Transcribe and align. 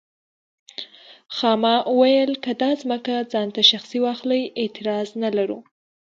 خاما 1.35 1.75
وویل 1.91 2.31
که 2.43 2.51
دا 2.61 2.71
ځمکه 2.81 3.15
ځان 3.31 3.47
ته 3.55 3.61
شخصي 3.71 3.99
واخلي 4.01 4.41
اعتراض 4.61 5.07
نه 5.23 5.29
لرو. 5.37 5.59